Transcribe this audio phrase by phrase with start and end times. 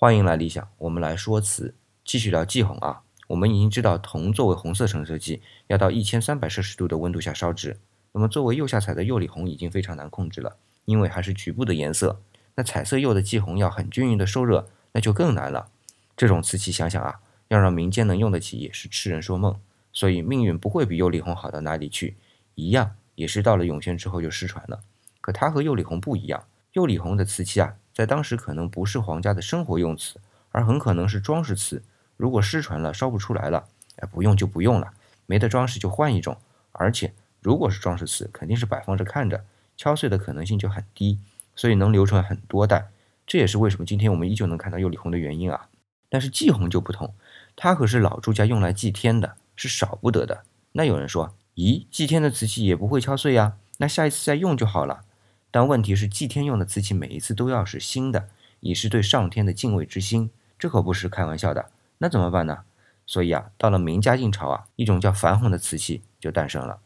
[0.00, 3.02] 欢迎来理想，我们来说词，继续聊霁红啊。
[3.26, 7.80] 我们已经知道铜作为红色成色剂，要到一千三百摄氏度的温度下烧制。
[8.12, 12.22] 那么作为釉下彩的釉里红已经非常难控制了，因为还是局部的颜色。
[12.54, 15.68] 那彩色釉的霁红要很均匀的受热，那就更难了。
[16.16, 17.18] 这种瓷器想想啊，
[17.48, 19.58] 要让民间能用得起也是痴人说梦。
[19.92, 22.16] 所以命运不会比釉里红好到哪里去，
[22.54, 24.78] 一样也是到了永宣之后就失传了。
[25.20, 30.20] 可它和釉里红不一样，釉里红的瓷器啊，在当时可能不是皇家的生活用瓷，
[30.52, 31.82] 而很可能是装饰瓷。
[32.16, 33.66] 如果失传了，烧不出来了，
[33.96, 34.92] 哎，不用就不用了，
[35.26, 36.36] 没得装饰就换一种。
[36.70, 39.44] 而且，如果是装饰瓷，肯定是摆放着看着，
[39.76, 41.18] 敲碎的可能性就很低，
[41.56, 42.86] 所以能流传很多代。
[43.26, 45.66] 这也是为什么今天我们依旧能看到釉里红的原因啊。
[46.08, 47.12] 但是祭红就不同，
[47.56, 50.44] 它可是老朱家用来祭天的，是少不得的。
[50.70, 53.56] 那有人说，咦，祭天的瓷器也不会敲碎呀？
[53.78, 55.00] 那下一次再用就好了。
[55.50, 58.28] 但问题是，祭天用的瓷器每一次都要是新的，
[58.60, 61.70] 以示对上天的敬畏之心，这可不是开玩笑的。
[61.98, 62.58] 那怎么办呢？
[63.06, 66.78] 所以啊，到了明嘉靖朝啊，一种叫矾红的瓷器就诞生了。